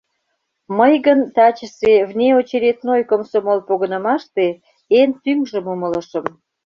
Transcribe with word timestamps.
Мый 0.77 0.93
гын 1.05 1.19
тачысе 1.35 1.93
внеочередной 2.09 3.01
комсомол 3.09 3.59
погынымаште 3.67 4.47
эн 4.99 5.09
тӱҥжым 5.23 5.65
умылышым. 5.73 6.25